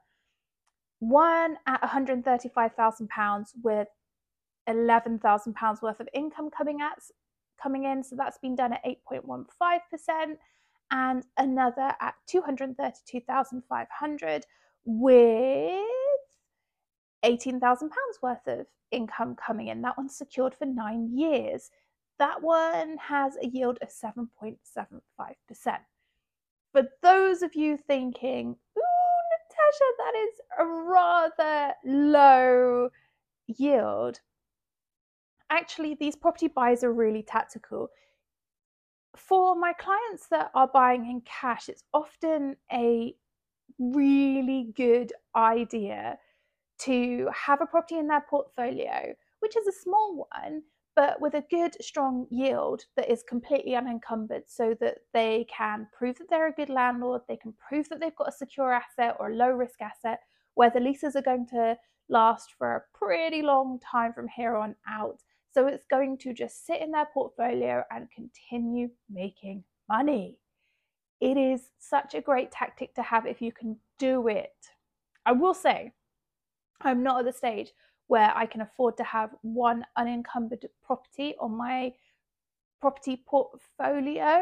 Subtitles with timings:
[0.99, 3.87] One at £135,000 with
[4.69, 6.99] £11,000 worth of income coming at
[7.61, 10.37] coming in, so that's been done at 8.15%,
[10.91, 14.45] and another at 232,500
[14.85, 16.00] with
[17.23, 19.81] 18,000 pounds worth of income coming in.
[19.81, 21.71] That one's secured for 9 years.
[22.19, 25.85] That one has a yield of 7.75%.
[26.71, 28.81] For those of you thinking, ooh,
[29.49, 32.89] Natasha, that is a rather low
[33.47, 34.19] yield,
[35.49, 37.89] actually, these property buys are really tactical.
[39.15, 43.15] For my clients that are buying in cash, it's often a
[43.77, 46.17] really good idea
[46.85, 50.61] to have a property in their portfolio, which is a small one,
[50.95, 56.17] but with a good, strong yield that is completely unencumbered so that they can prove
[56.17, 59.29] that they're a good landlord, they can prove that they've got a secure asset or
[59.29, 60.19] a low risk asset
[60.55, 61.77] where the leases are going to
[62.09, 65.21] last for a pretty long time from here on out.
[65.53, 70.37] So it's going to just sit in their portfolio and continue making money.
[71.19, 74.55] It is such a great tactic to have if you can do it.
[75.25, 75.93] I will say,
[76.83, 77.71] I'm not at the stage
[78.07, 81.93] where I can afford to have one unencumbered property on my
[82.81, 84.41] property portfolio.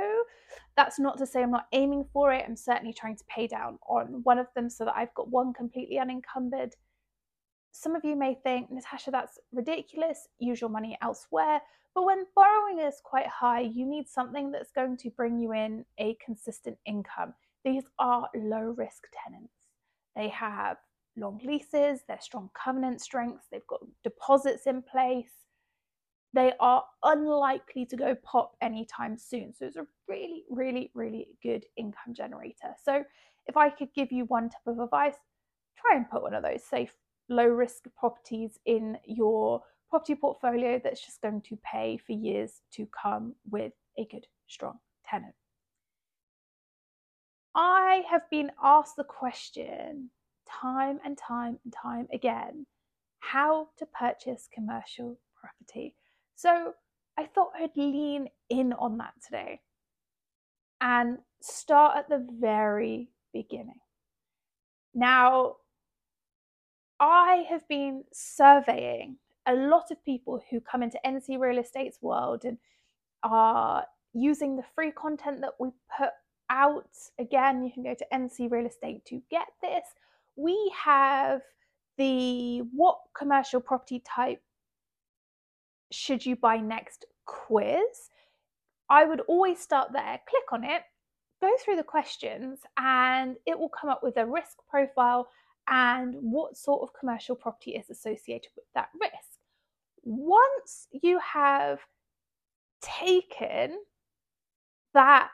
[0.76, 2.46] That's not to say I'm not aiming for it.
[2.48, 5.54] I'm certainly trying to pay down on one of them so that I've got one
[5.54, 6.76] completely unencumbered
[7.72, 11.62] some of you may think, Natasha, that's ridiculous, use your money elsewhere.
[11.96, 15.86] But when borrowing is quite high, you need something that's going to bring you in
[15.98, 17.34] a consistent income.
[17.64, 19.54] These are low risk tenants.
[20.16, 20.78] They have
[21.18, 25.32] long leases, they're strong covenant strengths, they've got deposits in place.
[26.34, 29.54] They are unlikely to go pop anytime soon.
[29.54, 32.76] So it's a really, really, really good income generator.
[32.84, 33.04] So
[33.48, 35.16] if I could give you one tip of advice,
[35.76, 36.96] try and put one of those safe
[37.30, 42.88] low risk properties in your property portfolio that's just going to pay for years to
[42.88, 44.78] come with a good, strong
[45.10, 45.34] tenant.
[47.56, 50.12] I have been asked the question
[50.50, 52.66] time and time and time again
[53.20, 55.96] how to purchase commercial property.
[56.36, 56.74] So
[57.18, 59.62] I thought I'd lean in on that today
[60.82, 63.80] and start at the very beginning.
[64.94, 65.58] Now,
[67.00, 72.44] I have been surveying a lot of people who come into NC Real Estate's world
[72.46, 72.58] and
[73.24, 76.10] are using the free content that we put
[76.50, 76.90] out.
[77.20, 79.86] Again, you can go to NC Real Estate to get this.
[80.40, 81.42] We have
[81.98, 84.42] the what commercial property type
[85.92, 88.10] should you buy next quiz.
[88.90, 90.84] I would always start there, click on it,
[91.42, 95.28] go through the questions, and it will come up with a risk profile
[95.68, 99.40] and what sort of commercial property is associated with that risk.
[100.04, 101.80] Once you have
[102.82, 103.78] taken
[104.94, 105.30] that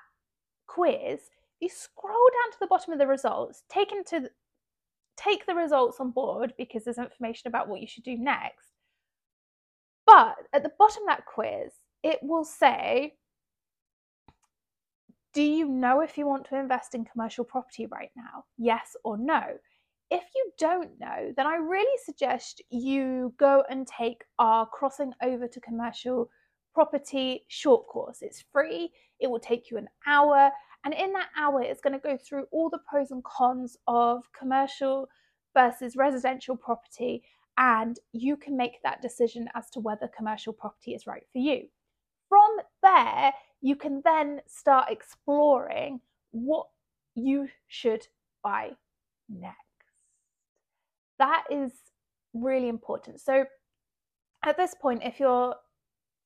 [0.66, 1.20] quiz,
[1.60, 4.30] you scroll down to the bottom of the results, take into
[5.18, 8.68] take the results on board because there's information about what you should do next.
[10.06, 13.14] But at the bottom of that quiz, it will say,
[15.34, 18.46] Do you know if you want to invest in commercial property right now?
[18.58, 19.42] Yes or no?
[20.12, 25.48] If you don't know, then I really suggest you go and take our Crossing Over
[25.48, 26.30] to Commercial
[26.76, 28.20] Property short course.
[28.22, 30.52] It's free, it will take you an hour,
[30.86, 34.24] and in that hour, it's going to go through all the pros and cons of
[34.38, 35.10] commercial
[35.54, 37.24] versus residential property,
[37.58, 41.64] and you can make that decision as to whether commercial property is right for you.
[42.30, 46.00] From there, you can then start exploring
[46.32, 46.68] what
[47.16, 48.08] you should
[48.44, 48.72] buy
[49.30, 49.66] next
[51.20, 51.72] that is
[52.34, 53.22] really important.
[53.22, 53.46] So
[54.44, 55.56] at this point, if you're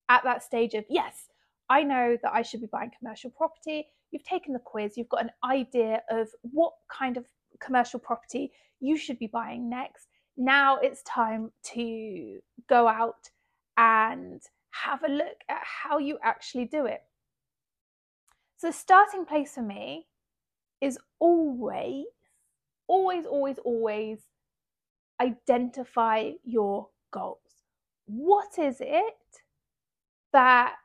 [0.08, 1.29] at that stage of, yes,
[1.70, 5.22] I know that I should be buying commercial property, you've taken the quiz, you've got
[5.22, 7.24] an idea of what kind of
[7.60, 8.50] commercial property
[8.80, 10.08] you should be buying next.
[10.36, 13.30] now it's time to go out
[13.76, 14.40] and
[14.70, 17.02] have a look at how you actually do it.
[18.56, 20.06] So, the starting place for me
[20.80, 22.06] is always,
[22.88, 24.18] always, always, always
[25.20, 27.38] identify your goals.
[28.06, 29.14] What is it
[30.32, 30.76] that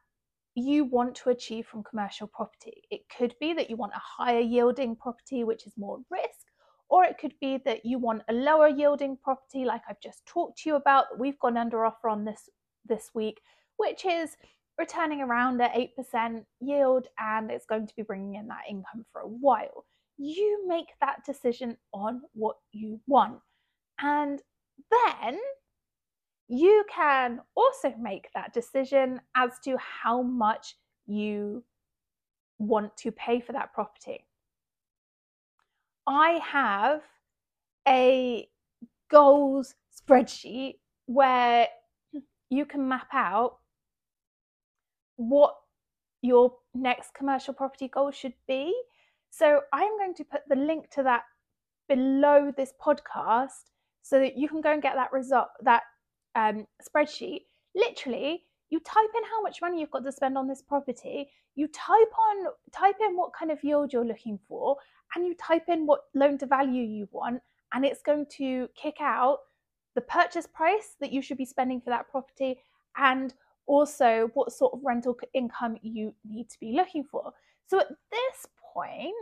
[0.56, 2.82] you want to achieve from commercial property?
[2.90, 6.48] It could be that you want a higher yielding property, which is more risk,
[6.90, 10.60] or it could be that you want a lower yielding property, like I've just talked
[10.60, 12.50] to you about, that we've gone under offer on this
[12.88, 13.42] this week,
[13.78, 14.32] which is
[14.78, 19.22] returning around at 8% yield and it's going to be bringing in that income for
[19.22, 19.86] a while.
[20.18, 23.40] You make that decision on what you want.
[24.00, 24.42] And
[24.92, 25.40] then
[26.48, 30.76] you can also make that decision as to how much
[31.08, 31.64] you
[32.60, 34.26] want to pay for that property.
[36.08, 37.02] I have
[37.88, 38.48] a
[39.10, 40.76] goals spreadsheet
[41.08, 41.68] where
[42.50, 43.58] you can map out
[45.16, 45.56] what
[46.22, 48.74] your next commercial property goal should be.
[49.32, 51.24] So I'm going to put the link to that
[51.88, 53.72] below this podcast
[54.02, 55.84] so that you can go and get that result that
[56.36, 57.42] um, spreadsheet.
[57.76, 61.30] Literally, you type in how much money you've got to spend on this property.
[61.56, 64.78] You type on type in what kind of yield you're looking for,
[65.16, 67.42] and you type in what loan to value you want,
[67.74, 69.40] and it's going to kick out
[69.96, 72.60] the purchase price that you should be spending for that property
[72.98, 73.34] and
[73.66, 77.32] also what sort of rental income you need to be looking for.
[77.68, 79.14] So at this point,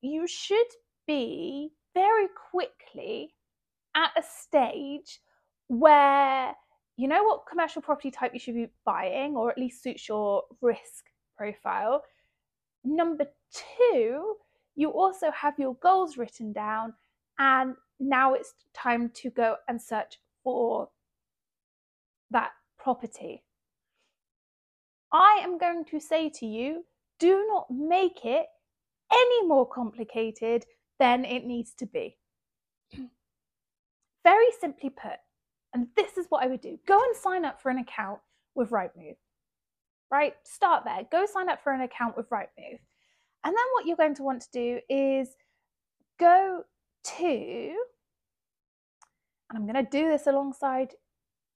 [0.00, 0.66] you should
[1.06, 3.34] be very quickly
[3.94, 5.20] at a stage
[5.68, 6.54] where
[6.96, 10.42] you know what commercial property type you should be buying, or at least suits your
[10.60, 11.04] risk
[11.36, 12.02] profile.
[12.84, 14.36] Number two,
[14.74, 16.94] you also have your goals written down,
[17.38, 20.88] and now it's time to go and search for
[22.30, 23.42] that property.
[25.12, 26.84] I am going to say to you
[27.18, 28.46] do not make it
[29.12, 30.64] any more complicated
[30.98, 32.16] than it needs to be.
[34.24, 35.18] Very simply put,
[35.76, 38.20] and this is what I would do go and sign up for an account
[38.54, 39.16] with Rightmove.
[40.10, 40.32] Right?
[40.42, 41.02] Start there.
[41.12, 42.78] Go sign up for an account with Rightmove.
[43.44, 45.28] And then what you're going to want to do is
[46.18, 46.62] go
[47.18, 47.74] to,
[49.50, 50.94] and I'm going to do this alongside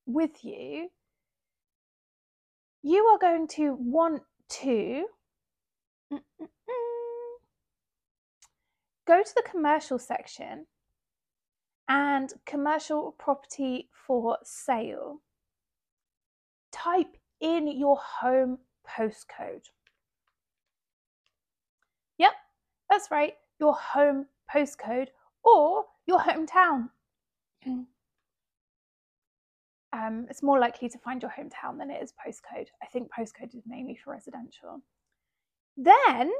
[0.05, 0.91] with you,
[2.83, 5.07] you are going to want to
[6.13, 7.37] mm, mm, mm,
[9.07, 10.67] go to the commercial section
[11.91, 15.21] and commercial property for sale.
[16.73, 18.59] Type in your home
[18.89, 19.65] postcode.
[22.19, 22.31] Yep,
[22.89, 25.09] that's right, your home postcode
[25.43, 26.89] or your hometown.
[29.93, 32.69] Um, it's more likely to find your hometown than it is postcode.
[32.81, 34.81] I think postcode is mainly for residential.
[35.77, 36.31] Then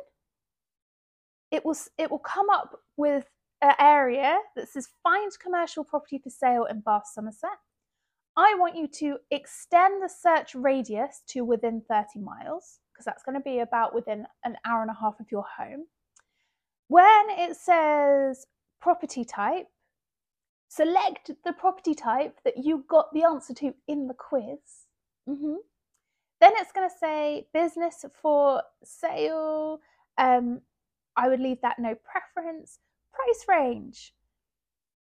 [1.51, 3.27] it will it will come up with
[3.63, 7.59] area that says find commercial property for sale in Bath, Somerset.
[8.37, 13.35] I want you to extend the search radius to within 30 miles because that's going
[13.35, 15.87] to be about within an hour and a half of your home.
[16.89, 18.47] When it says
[18.81, 19.67] property type,
[20.69, 24.59] select the property type that you got the answer to in the quiz.
[25.29, 25.57] Mm-hmm.
[26.41, 29.81] Then it's going to say business for sale.
[30.17, 30.63] Um,
[31.17, 32.79] I would leave that no preference.
[33.13, 34.15] Price range.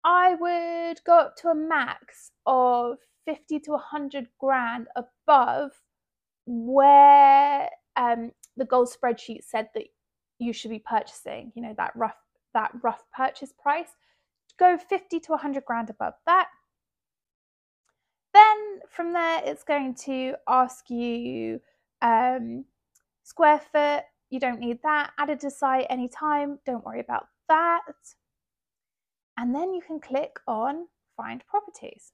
[0.05, 5.73] I would go up to a max of 50 to 100 grand above
[6.47, 9.85] where um, the gold spreadsheet said that
[10.38, 12.17] you should be purchasing, you know, that rough
[12.52, 13.90] that rough purchase price
[14.59, 16.49] go 50 to 100 grand above that.
[18.33, 21.61] Then from there, it's going to ask you
[22.02, 22.64] um,
[23.25, 24.05] square foot.
[24.29, 25.11] You don't need that.
[25.19, 26.59] Added to site anytime.
[26.64, 27.83] Don't worry about that.
[29.37, 32.12] And then you can click on find properties.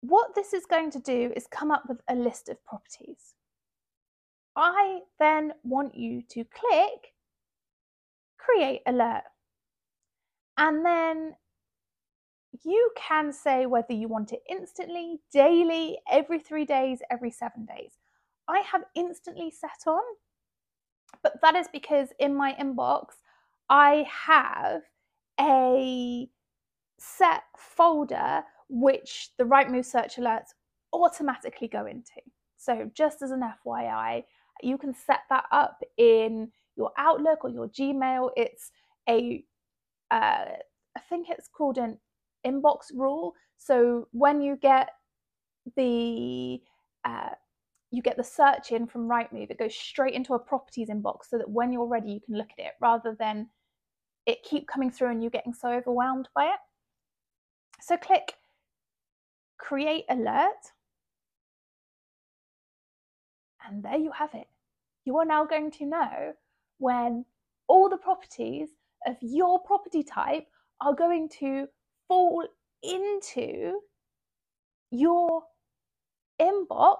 [0.00, 3.34] What this is going to do is come up with a list of properties.
[4.56, 7.12] I then want you to click
[8.48, 9.24] create alert.
[10.56, 11.34] And then
[12.64, 17.92] you can say whether you want it instantly, daily, every three days, every seven days.
[18.48, 20.02] I have instantly set on,
[21.22, 23.06] but that is because in my inbox,
[23.68, 24.82] I have
[25.40, 26.28] a
[26.98, 30.54] set folder which the Rightmove search alerts
[30.92, 32.20] automatically go into.
[32.56, 34.24] So, just as an FYI,
[34.62, 38.30] you can set that up in your Outlook or your Gmail.
[38.36, 38.70] It's
[39.08, 39.44] a,
[40.10, 40.46] uh,
[40.96, 41.98] I think it's called an
[42.46, 43.34] inbox rule.
[43.56, 44.90] So when you get
[45.76, 46.60] the
[47.04, 47.30] uh,
[47.90, 51.38] you get the search in from Rightmove, it goes straight into a properties inbox so
[51.38, 53.48] that when you're ready, you can look at it rather than
[54.26, 56.60] it keep coming through and you getting so overwhelmed by it.
[57.80, 58.34] So click
[59.58, 60.72] create alert.
[63.66, 64.46] And there you have it.
[65.04, 66.32] You are now going to know
[66.78, 67.24] when
[67.66, 68.68] all the properties
[69.06, 70.46] of your property type
[70.80, 71.66] are going to
[72.06, 72.46] fall
[72.82, 73.80] into
[74.90, 75.42] your
[76.40, 76.96] inbox,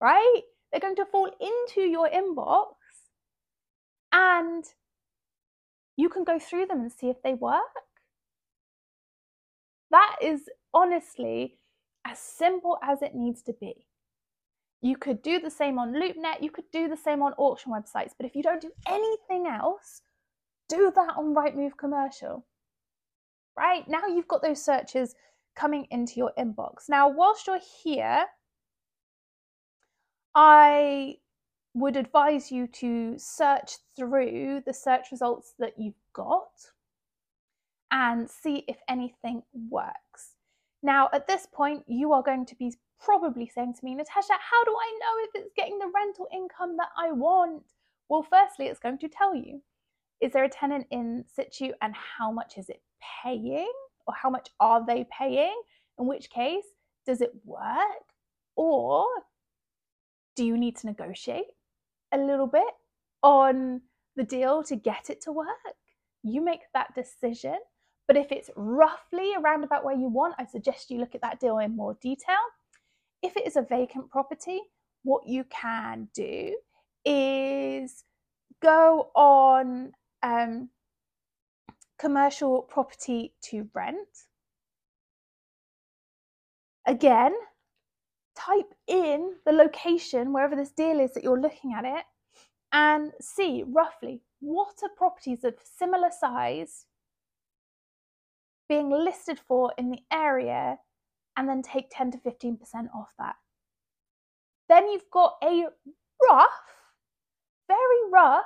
[0.00, 0.42] right?
[0.70, 2.74] They're going to fall into your inbox
[4.12, 4.64] and
[5.96, 7.62] you can go through them and see if they work.
[9.90, 11.58] That is honestly
[12.06, 13.86] as simple as it needs to be.
[14.80, 18.12] You could do the same on LoopNet, you could do the same on auction websites,
[18.16, 20.02] but if you don't do anything else,
[20.68, 22.46] do that on Rightmove Commercial.
[23.56, 25.16] Right now, you've got those searches
[25.56, 26.88] coming into your inbox.
[26.88, 28.24] Now, whilst you're here,
[30.34, 31.16] I
[31.74, 36.50] would advise you to search through the search results that you've got
[37.90, 40.34] and see if anything works.
[40.82, 44.64] Now, at this point, you are going to be probably saying to me, Natasha, how
[44.64, 47.64] do I know if it's getting the rental income that I want?
[48.08, 49.62] Well, firstly, it's going to tell you
[50.20, 52.82] is there a tenant in situ and how much is it
[53.22, 53.70] paying
[54.06, 55.54] or how much are they paying?
[55.98, 56.64] In which case,
[57.06, 57.62] does it work?
[58.56, 59.06] Or
[60.38, 61.50] do you need to negotiate
[62.12, 62.72] a little bit
[63.24, 63.80] on
[64.14, 65.48] the deal to get it to work?
[66.22, 67.56] You make that decision.
[68.06, 71.40] But if it's roughly around about where you want, I suggest you look at that
[71.40, 72.36] deal in more detail.
[73.20, 74.60] If it is a vacant property,
[75.02, 76.56] what you can do
[77.04, 78.04] is
[78.62, 79.90] go on
[80.22, 80.68] um,
[81.98, 83.98] commercial property to rent.
[86.86, 87.34] Again,
[88.48, 92.04] type in the location wherever this deal is that you're looking at it
[92.72, 96.86] and see roughly what are properties of similar size
[98.68, 100.78] being listed for in the area
[101.36, 102.58] and then take 10 to 15%
[102.94, 103.36] off that.
[104.68, 105.64] Then you've got a
[106.28, 106.48] rough,
[107.66, 108.44] very rough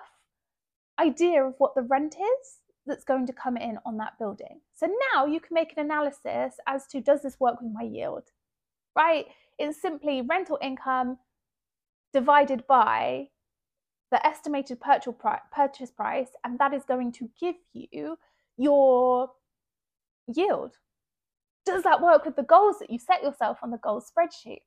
[1.00, 4.60] idea of what the rent is that's going to come in on that building.
[4.74, 8.24] So now you can make an analysis as to does this work with my yield,
[8.96, 9.26] right?
[9.62, 11.18] It's simply rental income
[12.12, 13.28] divided by
[14.10, 18.18] the estimated purchase price, and that is going to give you
[18.56, 19.30] your
[20.26, 20.78] yield.
[21.64, 24.62] Does that work with the goals that you set yourself on the goals spreadsheet?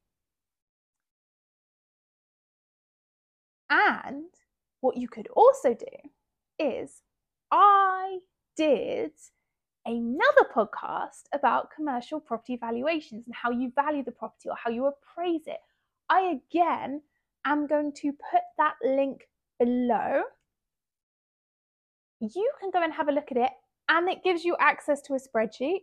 [3.70, 4.30] And
[4.80, 6.10] what you could also do
[6.58, 7.02] is
[7.52, 8.20] I
[8.56, 9.12] did
[9.86, 14.86] another podcast about commercial property valuations and how you value the property or how you
[14.88, 15.60] appraise it.
[16.10, 17.02] I again
[17.46, 19.28] am going to put that link
[19.60, 20.24] below.
[22.20, 23.52] You can go and have a look at it
[23.90, 25.82] and it gives you access to a spreadsheet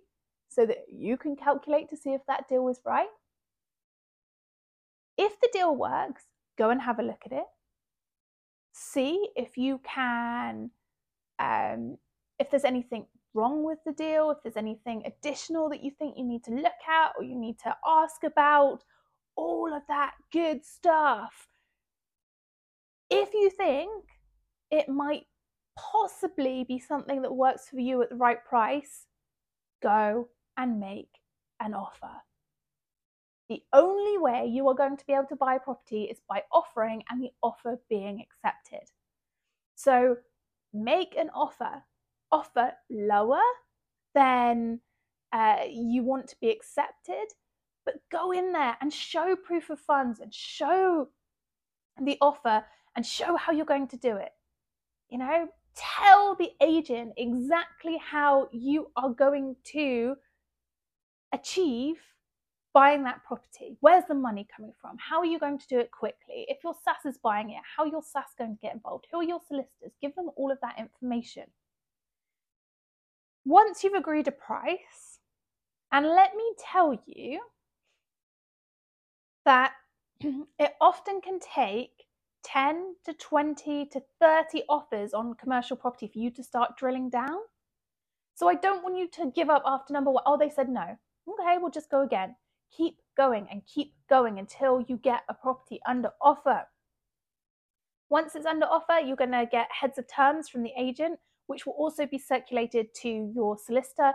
[0.48, 3.08] so that you can calculate to see if that deal was right.
[5.16, 6.24] If the deal works,
[6.58, 7.44] go and have a look at it.
[8.72, 10.70] See if you can,
[11.38, 11.98] um,
[12.38, 16.24] if there's anything wrong with the deal, if there's anything additional that you think you
[16.24, 18.82] need to look at or you need to ask about,
[19.36, 21.48] all of that good stuff.
[23.10, 24.04] If you think
[24.70, 25.24] it might
[25.78, 29.06] possibly be something that works for you at the right price,
[29.82, 31.08] go and make
[31.60, 32.10] an offer.
[33.48, 36.42] The only way you are going to be able to buy a property is by
[36.52, 38.88] offering and the offer being accepted.
[39.74, 40.16] So
[40.72, 41.82] make an offer,
[42.32, 43.40] offer lower
[44.14, 44.80] than
[45.32, 47.26] uh, you want to be accepted,
[47.84, 51.08] but go in there and show proof of funds and show
[52.00, 52.64] the offer
[52.96, 54.32] and show how you're going to do it.
[55.08, 60.16] You know, tell the agent exactly how you are going to
[61.32, 61.96] achieve
[62.74, 63.76] buying that property.
[63.80, 64.96] Where's the money coming from?
[64.98, 66.46] How are you going to do it quickly?
[66.48, 69.06] If your SSAS is buying it, how your SSAS going to get involved?
[69.10, 69.92] Who are your solicitors?
[70.00, 71.44] Give them all of that information.
[73.44, 75.18] Once you've agreed a price,
[75.90, 77.40] and let me tell you
[79.44, 79.72] that
[80.20, 82.04] it often can take
[82.44, 87.38] 10 to 20 to 30 offers on commercial property for you to start drilling down.
[88.34, 90.22] So I don't want you to give up after number one.
[90.26, 90.98] Oh, they said no.
[91.28, 92.34] Okay, we'll just go again.
[92.76, 96.62] Keep going and keep going until you get a property under offer.
[98.08, 101.18] Once it's under offer, you're going to get heads of terms from the agent,
[101.52, 104.12] which will also be circulated to your solicitor.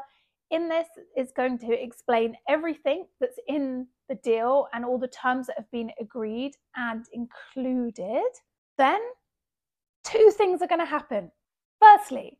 [0.49, 5.47] In this is going to explain everything that's in the deal and all the terms
[5.47, 8.31] that have been agreed and included.
[8.77, 8.99] Then,
[10.03, 11.31] two things are going to happen.
[11.79, 12.39] Firstly,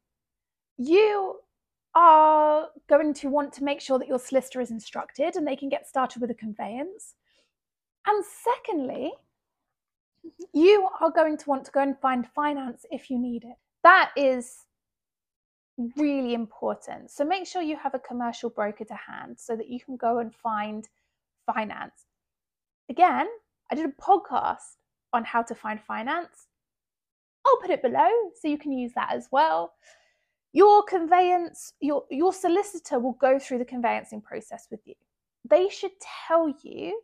[0.78, 1.36] you
[1.94, 5.70] are going to want to make sure that your solicitor is instructed and they can
[5.70, 7.16] get started with a conveyance.
[8.08, 9.12] And secondly,
[10.54, 13.58] you are going to want to go and find finance if you need it.
[13.84, 14.67] That is
[15.96, 17.12] really important.
[17.12, 20.20] So make sure you have a commercial broker to hand so that you can go
[20.20, 20.88] and find
[21.46, 22.06] finance.
[22.90, 23.28] Again,
[23.72, 24.78] I did a podcast
[25.14, 26.48] on how to find finance.
[27.46, 29.74] I'll put it below so you can use that as well.
[30.54, 34.96] Your conveyance, your, your solicitor will go through the conveyancing process with you.
[35.50, 35.92] They should
[36.28, 37.00] tell you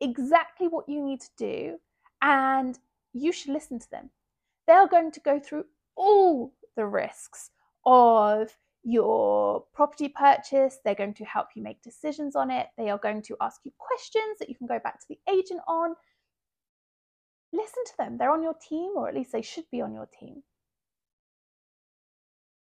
[0.00, 1.78] exactly what you need to do
[2.22, 2.78] and
[3.12, 4.10] you should listen to them.
[4.66, 5.64] They're going to go through
[5.96, 7.50] all the risks
[7.84, 10.78] of your property purchase.
[10.84, 12.68] They're going to help you make decisions on it.
[12.76, 15.60] They are going to ask you questions that you can go back to the agent
[15.68, 15.94] on.
[17.52, 18.16] Listen to them.
[18.16, 20.42] They're on your team, or at least they should be on your team.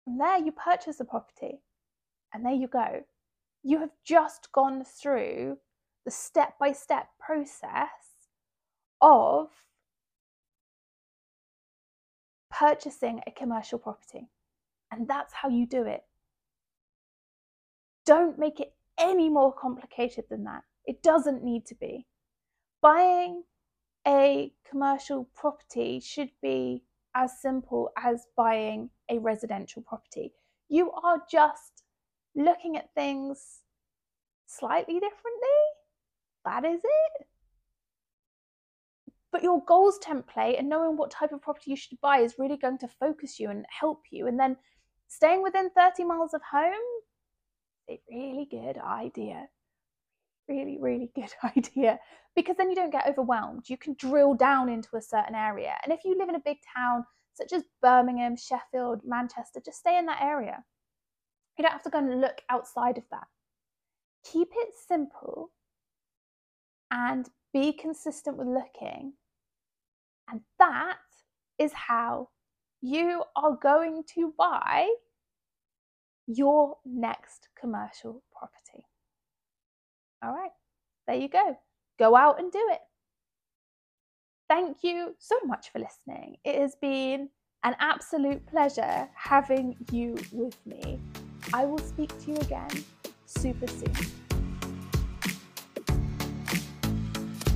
[0.08, 1.62] And there you purchase a property,
[2.34, 3.04] and there you go.
[3.62, 5.58] You have just gone through
[6.06, 7.90] the step by step process
[9.02, 9.50] of
[12.50, 14.30] purchasing a commercial property.
[14.92, 16.04] And that's how you do it.
[18.06, 20.64] Don't make it any more complicated than that.
[20.86, 22.08] It doesn't need to be.
[22.82, 23.44] Buying
[24.08, 26.84] a commercial property should be
[27.16, 30.34] as simple as buying a residential property.
[30.70, 31.84] You are just
[32.36, 33.62] looking at things
[34.48, 35.60] slightly differently.
[36.46, 37.28] That is it.
[39.32, 42.58] But your goals template and knowing what type of property you should buy is really
[42.58, 44.28] going to focus you and help you.
[44.28, 44.58] And then
[45.10, 46.74] staying within 30 miles of home,
[47.90, 49.48] a really good idea.
[50.48, 52.00] Really, really good idea.
[52.36, 53.68] Because then you don't get overwhelmed.
[53.68, 55.74] You can drill down into a certain area.
[55.84, 59.98] And if you live in a big town such as Birmingham, Sheffield, Manchester, just stay
[59.98, 60.64] in that area.
[61.58, 63.28] You don't have to go and look outside of that.
[64.24, 65.52] Keep it simple
[66.92, 69.14] and be consistent with looking.
[70.30, 70.98] And that
[71.58, 72.30] is how
[72.82, 74.88] you are going to buy
[76.28, 78.86] your next commercial property.
[80.24, 80.52] All right,
[81.08, 81.58] there you go.
[81.98, 82.80] Go out and do it.
[84.48, 86.38] Thank you so much for listening.
[86.44, 87.30] It has been
[87.64, 91.00] an absolute pleasure having you with me.
[91.54, 92.84] I will speak to you again
[93.26, 94.29] super soon.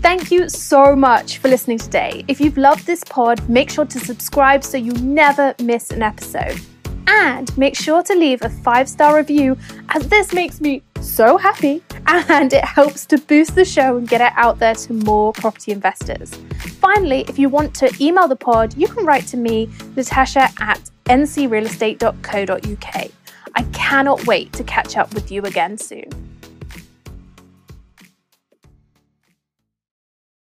[0.04, 2.26] Thank you so much for listening today.
[2.28, 6.60] If you've loved this pod, make sure to subscribe so you never miss an episode.
[7.08, 9.58] And make sure to leave a five star review,
[9.90, 14.20] as this makes me so happy and it helps to boost the show and get
[14.20, 16.34] it out there to more property investors.
[16.82, 20.82] Finally, if you want to email the pod, you can write to me, Natasha at
[21.06, 23.12] ncrealestate.co.uk.
[23.56, 26.33] I cannot wait to catch up with you again soon.